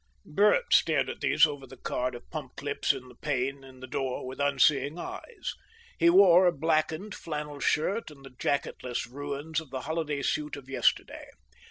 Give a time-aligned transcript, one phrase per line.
[0.25, 3.85] Bert stared at these over the card of pump clips in the pane in the
[3.87, 5.53] door with unseeing eyes.
[5.99, 10.67] He wore a blackened flannel shirt, and the jacketless ruins of the holiday suit of
[10.67, 11.27] yesterday.